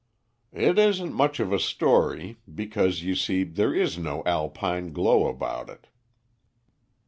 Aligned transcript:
"It 0.55 0.79
isn't 0.79 1.13
much 1.13 1.39
of 1.39 1.53
a 1.53 1.59
story, 1.59 2.39
because, 2.51 3.03
you 3.03 3.13
see, 3.13 3.43
there 3.43 3.71
is 3.71 3.99
no 3.99 4.23
Alpine 4.25 4.93
glow 4.93 5.27
about 5.27 5.69
it." 5.69 5.89